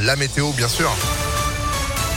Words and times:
la 0.00 0.16
météo 0.16 0.50
bien 0.52 0.68
sûr. 0.68 0.90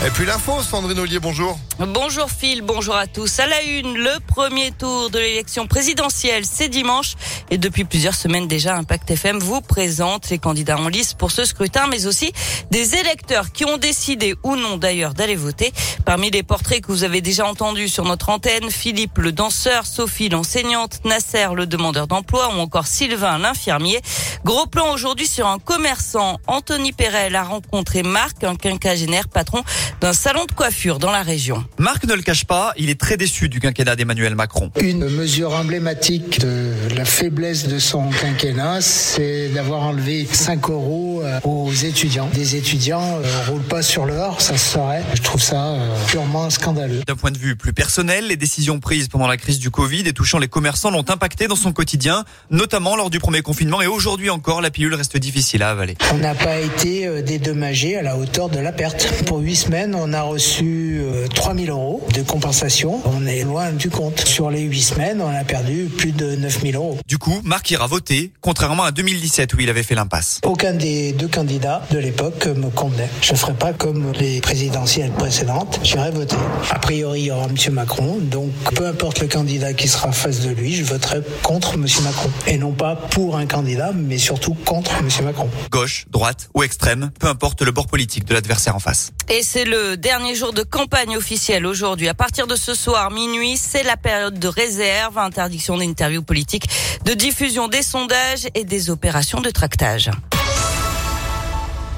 Et 0.06 0.10
puis 0.10 0.26
l'info, 0.26 0.62
Sandrine 0.62 1.00
Ollier, 1.00 1.20
bonjour. 1.20 1.58
Bonjour 1.80 2.30
Phil, 2.30 2.62
bonjour 2.62 2.96
à 2.96 3.08
tous. 3.08 3.40
À 3.40 3.48
la 3.48 3.64
une, 3.64 3.96
le 3.96 4.20
premier 4.28 4.72
tour 4.72 5.10
de 5.10 5.18
l'élection 5.18 5.66
présidentielle, 5.66 6.46
c'est 6.46 6.70
dimanche. 6.70 7.16
Et 7.50 7.58
depuis 7.58 7.84
plusieurs 7.84 8.14
semaines 8.14 8.48
déjà, 8.48 8.76
Impact 8.76 9.10
FM 9.10 9.40
vous 9.40 9.60
présente 9.60 10.30
les 10.30 10.38
candidats 10.38 10.78
en 10.78 10.88
lice 10.88 11.16
pour 11.16 11.32
ce 11.32 11.46
scrutin, 11.46 11.88
mais 11.88 12.06
aussi 12.06 12.32
des 12.70 12.94
électeurs 12.94 13.52
qui 13.52 13.66
ont 13.66 13.78
décidé 13.78 14.36
ou 14.44 14.56
non 14.56 14.78
d'ailleurs 14.78 15.16
d'aller 15.16 15.36
voter. 15.36 15.74
Parmi 16.06 16.30
les 16.30 16.44
portraits 16.44 16.82
que 16.82 16.92
vous 16.92 17.04
avez 17.04 17.22
déjà 17.22 17.48
entendus 17.48 17.90
sur 17.90 18.06
notre 18.06 18.30
antenne, 18.30 18.70
Philippe 18.70 19.18
le 19.18 19.32
danseur, 19.32 19.88
Sophie 19.88 20.30
l'enseignante, 20.30 21.00
Nasser 21.06 21.48
le 21.56 21.66
demandeur 21.66 22.06
d'emploi 22.06 22.50
ou 22.56 22.60
encore 22.60 22.86
Sylvain 22.86 23.40
l'infirmier. 23.40 24.00
Gros 24.46 24.68
plan 24.68 24.94
aujourd'hui 24.94 25.28
sur 25.28 25.48
un 25.48 25.58
commerçant. 25.58 26.40
Anthony 26.46 26.92
Perel 26.92 27.36
a 27.36 27.44
rencontré 27.44 28.04
Marc, 28.04 28.44
un 28.44 28.56
quinquagénaire 28.56 29.28
patron 29.28 29.64
d'un 30.02 30.14
salon 30.14 30.46
de 30.46 30.52
coiffure 30.52 31.00
dans 31.00 31.12
la 31.12 31.24
région. 31.24 31.63
Marc 31.78 32.06
ne 32.06 32.14
le 32.14 32.22
cache 32.22 32.46
pas, 32.46 32.74
il 32.78 32.90
est 32.90 33.00
très 33.00 33.18
déçu 33.18 33.50
du 33.50 33.60
quinquennat 33.60 33.96
d'Emmanuel 33.96 34.36
Macron. 34.36 34.72
Une 34.80 35.10
mesure 35.10 35.54
emblématique 35.54 36.40
de 36.40 36.72
la 36.96 37.06
faiblesse 37.06 37.68
de 37.68 37.80
son 37.80 38.10
quinquennat, 38.10 38.82
c'est 38.82 39.50
d'avoir 39.50 39.82
enlevé 39.82 40.28
5 40.32 40.70
euros 40.70 41.22
euh, 41.24 41.40
aux 41.44 41.72
étudiants. 41.72 42.30
Des 42.34 42.56
étudiants 42.56 43.20
ne 43.20 43.52
roulent 43.52 43.64
pas 43.64 43.82
sur 43.82 44.06
le 44.06 44.16
hors, 44.16 44.42
ça 44.42 44.58
se 44.58 44.74
saurait. 44.74 45.04
Je 45.16 45.22
trouve 45.22 45.42
ça 45.42 45.70
euh, 45.70 45.96
purement 46.08 46.50
scandaleux. 46.50 47.02
D'un 47.08 47.16
point 47.16 47.32
de 47.32 47.38
vue 47.38 47.56
plus 47.56 47.74
personnel, 47.74 48.28
les 48.28 48.38
décisions 48.38 48.80
prises 48.80 49.08
pendant 49.08 49.28
la 49.28 49.38
crise 49.38 49.60
du 49.60 49.72
Covid 49.72 50.08
et 50.08 50.14
touchant 50.14 50.40
les 50.40 50.48
commerçants 50.48 50.92
l'ont 50.92 51.06
impacté 51.10 51.48
dans 51.48 51.56
son 51.56 51.74
quotidien, 51.74 52.26
notamment 52.52 52.96
lors 52.96 53.10
du 53.10 53.20
premier 53.20 53.42
confinement. 53.42 53.82
Et 53.82 53.88
aujourd'hui 53.88 54.30
encore, 54.30 54.62
la 54.62 54.72
pilule 54.72 54.96
reste 54.96 55.18
difficile 55.18 55.64
à 55.64 55.72
avaler. 55.72 55.96
On 56.14 56.18
n'a 56.18 56.36
pas 56.36 56.60
été 56.60 57.22
dédommagé 57.24 57.98
à 57.98 58.02
la 58.02 58.18
hauteur 58.18 58.50
de 58.50 58.60
la 58.60 58.72
perte. 58.72 59.08
Pour 59.26 59.40
8 59.40 59.56
semaines, 59.56 59.96
on 59.96 60.14
a 60.14 60.22
reçu 60.22 61.02
3 61.34 61.53
euros 61.62 62.06
de 62.14 62.22
compensation. 62.22 63.02
On 63.06 63.26
est 63.26 63.44
loin 63.44 63.72
du 63.72 63.90
compte. 63.90 64.20
Sur 64.20 64.50
les 64.50 64.62
8 64.62 64.82
semaines, 64.82 65.22
on 65.22 65.30
a 65.30 65.44
perdu 65.44 65.90
plus 65.98 66.12
de 66.12 66.36
9 66.36 66.62
000 66.62 66.76
euros. 66.76 66.98
Du 67.08 67.18
coup, 67.18 67.40
Marc 67.44 67.70
ira 67.72 67.88
voter, 67.88 68.32
contrairement 68.42 68.84
à 68.84 68.92
2017 68.92 69.54
où 69.54 69.60
il 69.60 69.70
avait 69.70 69.84
fait 69.84 69.96
l'impasse. 69.96 70.40
Aucun 70.44 70.74
des 70.74 71.14
deux 71.14 71.28
candidats 71.28 71.86
de 71.92 72.00
l'époque 72.00 72.48
me 72.48 72.70
convenait. 72.70 73.10
Je 73.22 73.34
ne 73.34 73.38
ferai 73.38 73.54
pas 73.54 73.74
comme 73.74 74.12
les 74.14 74.42
présidentielles 74.42 75.12
précédentes. 75.12 75.80
J'irai 75.84 76.12
voter. 76.12 76.36
A 76.72 76.80
priori, 76.80 77.22
il 77.22 77.26
y 77.26 77.32
aura 77.32 77.46
M. 77.46 77.74
Macron. 77.74 78.18
Donc, 78.20 78.52
peu 78.76 78.88
importe 78.88 79.22
le 79.22 79.28
candidat 79.28 79.74
qui 79.74 79.88
sera 79.88 80.12
face 80.12 80.42
de 80.42 80.50
lui, 80.50 80.74
je 80.74 80.84
voterai 80.84 81.22
contre 81.44 81.76
M. 81.76 81.86
Macron. 82.04 82.30
Et 82.48 82.58
non 82.58 82.72
pas 82.72 82.96
pour 82.96 83.38
un 83.38 83.46
candidat, 83.46 83.92
mais 83.94 84.18
surtout 84.18 84.56
contre 84.66 84.92
M. 85.00 85.10
Macron. 85.26 85.50
Gauche, 85.70 86.06
droite 86.10 86.50
ou 86.56 86.64
extrême, 86.64 87.12
peu 87.20 87.28
importe 87.28 87.62
le 87.62 87.72
bord 87.72 87.88
politique 87.88 88.26
de 88.26 88.34
l'adversaire 88.34 88.76
en 88.76 88.80
face. 88.80 89.12
Et 89.30 89.44
c'est 89.44 89.66
le 89.66 89.98
dernier 89.98 90.36
jour 90.36 90.54
de 90.54 90.64
campagne 90.64 91.16
officielle 91.16 91.43
aujourd'hui. 91.66 92.08
À 92.08 92.14
partir 92.14 92.48
de 92.48 92.56
ce 92.56 92.74
soir, 92.74 93.12
minuit, 93.12 93.58
c'est 93.58 93.84
la 93.84 93.98
période 93.98 94.40
de 94.40 94.48
réserve, 94.48 95.18
interdiction 95.18 95.78
d'interviews 95.78 96.24
politiques, 96.24 96.70
de 97.04 97.14
diffusion 97.14 97.68
des 97.68 97.84
sondages 97.84 98.48
et 98.56 98.64
des 98.64 98.90
opérations 98.90 99.42
de 99.42 99.50
tractage. 99.50 100.10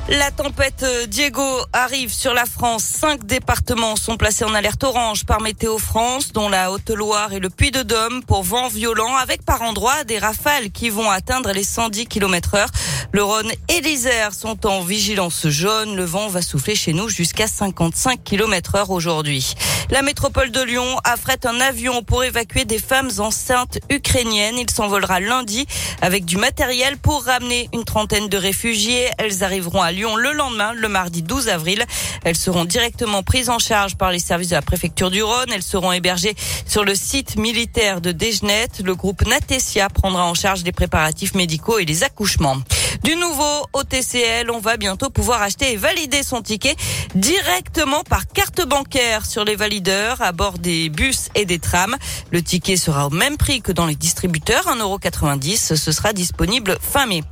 La 0.08 0.30
tempête 0.30 0.84
euh, 0.84 1.08
Diego 1.08 1.44
arrive 1.74 2.14
sur 2.14 2.36
la 2.36 2.46
France. 2.46 2.84
Cinq 2.84 3.26
départements 3.26 3.96
sont 3.96 4.18
placés 4.18 4.46
en 4.46 4.54
alerte 4.54 4.84
orange 4.84 5.26
par 5.26 5.42
Météo 5.42 5.80
France, 5.80 6.32
dont 6.32 6.48
la 6.48 6.72
Haute-Loire 6.72 7.34
et 7.34 7.40
le 7.40 7.50
Puy-de-Dôme 7.50 8.22
pour 8.24 8.44
vent 8.44 8.68
violent, 8.68 9.16
avec 9.16 9.44
par 9.44 9.64
endroits 9.64 10.04
des 10.04 10.20
rafales 10.20 10.70
qui 10.70 10.92
vont 10.92 11.10
atteindre 11.10 11.52
les 11.54 11.64
110 11.64 12.06
km 12.06 12.54
heure. 12.54 12.70
Le 13.14 13.24
Rhône 13.24 13.52
et 13.68 13.82
l'Isère 13.82 14.36
sont 14.36 14.68
en 14.68 14.82
vigilance 14.82 15.48
jaune. 15.48 15.96
Le 15.96 16.06
vent 16.06 16.28
va 16.28 16.44
souffler 16.44 16.76
chez 16.76 16.94
nous 16.94 17.10
jusqu'à 17.10 17.48
55 17.48 18.24
km 18.24 18.76
heure 18.76 18.92
aujourd'hui. 18.92 19.56
La 19.90 20.04
métropole 20.04 20.52
de 20.52 20.62
Lyon 20.62 21.00
affrète 21.04 21.48
un 21.48 21.60
avion 21.62 22.04
pour 22.04 22.24
évacuer 22.24 22.66
des 22.66 22.80
femmes 22.80 23.12
enceintes 23.18 23.80
ukrainiennes. 23.90 24.58
Il 24.60 24.70
s'envolera 24.70 25.20
lundi 25.20 25.66
avec 26.02 26.26
du 26.26 26.38
matériel 26.38 26.98
pour 26.98 27.24
ramener 27.24 27.70
une 27.74 27.86
trentaine 27.86 28.28
de 28.28 28.38
réfugiés. 28.38 29.08
Elles 29.18 29.44
arriveront 29.44 29.82
à 29.82 29.92
Lyon 29.96 30.16
le 30.18 30.34
lendemain, 30.34 30.74
le 30.74 30.88
mardi 30.90 31.22
12 31.22 31.48
avril. 31.48 31.86
Elles 32.24 32.36
seront 32.36 32.66
directement 32.66 33.24
prises 33.24 33.50
en 33.50 33.60
charge 33.60 33.96
par 33.96 34.12
les 34.12 34.20
services 34.20 34.50
de 34.50 34.56
la 34.56 34.62
préfecture 34.62 35.10
du 35.10 35.24
Rhône. 35.24 35.52
Elles 35.54 35.64
seront 35.64 35.92
hébergées 35.92 36.36
sur 36.68 36.84
le 36.84 36.96
site 36.96 37.38
militaire 37.38 38.02
de 38.02 38.12
Dégenette. 38.12 38.82
Le 38.84 38.94
groupe 38.94 39.26
Natesia 39.26 39.90
prendra 39.90 40.26
en 40.26 40.34
charge 40.34 40.64
les 40.64 40.74
préparatifs 40.74 41.34
médicaux 41.34 41.80
et 41.80 41.86
les 41.86 42.04
accouchements. 42.04 42.58
Du 43.04 43.16
nouveau 43.16 43.68
au 43.74 43.84
TCL, 43.84 44.50
on 44.52 44.60
va 44.60 44.78
bientôt 44.78 45.10
pouvoir 45.10 45.42
acheter 45.42 45.74
et 45.74 45.78
valider 45.78 46.24
son 46.24 46.42
ticket 46.42 46.76
directement 47.14 48.04
par 48.04 48.28
carte 48.28 48.68
bancaire 48.68 49.26
sur 49.26 49.46
les 49.46 49.56
valideurs 49.56 50.22
à 50.22 50.32
bord 50.32 50.58
des 50.58 50.90
bus 50.90 51.30
et 51.36 51.46
des 51.46 51.60
trams. 51.60 51.96
Le 52.32 52.42
ticket 52.42 52.78
sera 52.78 53.08
au 53.08 53.12
même 53.12 53.38
prix 53.38 53.62
que 53.62 53.72
dans 53.72 53.86
les 53.86 53.96
distributeurs, 53.96 54.66
1,90€. 54.66 55.76
Ce 55.76 55.92
sera 55.92 56.14
disponible 56.14 56.78
fin 56.82 57.06
mai. 57.06 57.24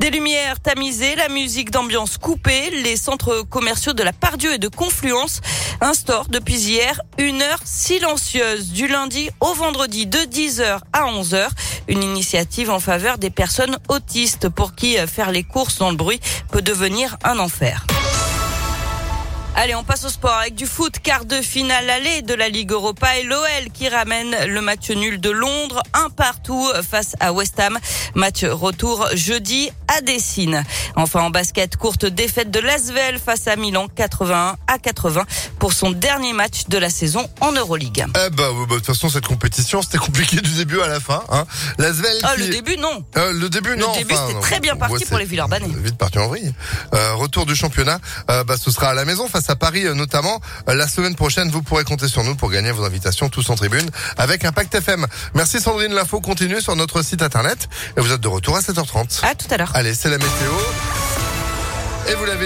Des 0.00 0.10
lumières 0.10 0.60
tamisées, 0.60 1.14
la 1.16 1.28
musique 1.28 1.70
d'ambiance 1.70 2.18
coupée, 2.18 2.70
les 2.70 2.96
centres 2.96 3.42
commerciaux 3.42 3.92
de 3.92 4.02
la 4.02 4.12
Pardieu 4.12 4.52
et 4.54 4.58
de 4.58 4.68
Confluence 4.68 5.40
instaurent 5.80 6.28
depuis 6.28 6.56
hier 6.56 7.00
une 7.18 7.42
heure 7.42 7.60
silencieuse 7.64 8.70
du 8.72 8.88
lundi 8.88 9.30
au 9.40 9.54
vendredi 9.54 10.06
de 10.06 10.18
10h 10.18 10.80
à 10.92 11.04
11h. 11.04 11.48
Une 11.88 12.02
initiative 12.02 12.70
en 12.70 12.80
faveur 12.80 13.18
des 13.18 13.30
personnes 13.30 13.78
autistes 13.88 14.48
pour 14.48 14.74
qui 14.74 14.96
faire 15.06 15.30
les 15.30 15.44
courses 15.44 15.78
dans 15.78 15.90
le 15.90 15.96
bruit 15.96 16.20
peut 16.50 16.62
devenir 16.62 17.16
un 17.24 17.38
enfer. 17.38 17.86
Allez, 19.54 19.74
on 19.74 19.84
passe 19.84 20.04
au 20.06 20.08
sport 20.08 20.32
avec 20.32 20.54
du 20.54 20.66
foot. 20.66 20.94
Quart 21.02 21.26
de 21.26 21.36
finale 21.42 21.88
aller 21.90 22.22
de 22.22 22.32
la 22.32 22.48
Ligue 22.48 22.72
Europa 22.72 23.18
et 23.18 23.22
l'OL 23.22 23.70
qui 23.74 23.86
ramène 23.86 24.34
le 24.46 24.60
match 24.62 24.88
nul 24.90 25.20
de 25.20 25.28
Londres, 25.28 25.82
un 25.92 26.08
partout 26.08 26.66
face 26.88 27.16
à 27.20 27.34
West 27.34 27.60
Ham. 27.60 27.78
Match 28.14 28.44
retour 28.44 29.06
jeudi 29.14 29.70
à 29.88 30.00
Dessine. 30.00 30.64
Enfin, 30.96 31.20
en 31.20 31.30
basket, 31.30 31.76
courte 31.76 32.06
défaite 32.06 32.50
de 32.50 32.60
Lasvel 32.60 33.18
face 33.18 33.46
à 33.46 33.56
Milan, 33.56 33.88
81 33.94 34.56
à 34.66 34.78
80 34.78 35.24
pour 35.58 35.74
son 35.74 35.90
dernier 35.90 36.32
match 36.32 36.64
de 36.68 36.78
la 36.78 36.88
saison 36.88 37.28
en 37.40 37.52
Euroleague. 37.52 38.06
Eh 38.08 38.30
bah, 38.30 38.48
bah, 38.52 38.66
de 38.70 38.74
toute 38.76 38.86
façon, 38.86 39.10
cette 39.10 39.26
compétition, 39.26 39.82
c'était 39.82 39.98
compliqué 39.98 40.40
du 40.40 40.50
début 40.50 40.80
à 40.80 40.86
la 40.86 40.98
fin. 40.98 41.22
Hein. 41.28 41.44
Lasvel. 41.76 42.16
Ah, 42.22 42.36
le 42.38 42.48
début, 42.48 42.78
non. 42.78 43.04
Euh, 43.18 43.32
le 43.34 43.50
début, 43.50 43.76
non. 43.76 43.92
Le 43.92 43.98
début, 43.98 44.14
c'était 44.14 44.40
très 44.40 44.60
bien 44.60 44.76
parti 44.76 45.04
pour 45.04 45.18
les 45.18 45.26
Villeurbanais. 45.26 45.68
Vite 45.68 45.98
parti 45.98 46.18
en 46.18 46.28
vrille. 46.28 46.54
Euh, 46.94 47.14
retour 47.16 47.44
du 47.44 47.54
championnat, 47.54 48.00
euh, 48.30 48.44
bah, 48.44 48.56
ce 48.56 48.70
sera 48.70 48.88
à 48.88 48.94
la 48.94 49.04
maison 49.04 49.28
face 49.28 49.41
à 49.50 49.56
Paris 49.56 49.86
euh, 49.86 49.94
notamment. 49.94 50.40
Euh, 50.68 50.74
la 50.74 50.88
semaine 50.88 51.14
prochaine, 51.14 51.50
vous 51.50 51.62
pourrez 51.62 51.84
compter 51.84 52.08
sur 52.08 52.24
nous 52.24 52.34
pour 52.34 52.50
gagner 52.50 52.72
vos 52.72 52.84
invitations 52.84 53.28
tous 53.28 53.48
en 53.50 53.54
tribune 53.54 53.88
avec 54.16 54.44
Impact 54.44 54.74
FM. 54.74 55.06
Merci 55.34 55.60
Sandrine, 55.60 55.92
l'info 55.92 56.20
continue 56.20 56.60
sur 56.60 56.76
notre 56.76 57.02
site 57.02 57.22
internet 57.22 57.68
et 57.96 58.00
vous 58.00 58.12
êtes 58.12 58.20
de 58.20 58.28
retour 58.28 58.56
à 58.56 58.60
7h30. 58.60 59.24
À 59.24 59.34
tout 59.34 59.46
à 59.50 59.56
l'heure. 59.56 59.70
Allez, 59.74 59.94
c'est 59.94 60.10
la 60.10 60.18
météo. 60.18 60.52
Et 62.08 62.14
vous 62.14 62.24
l'avez 62.24 62.40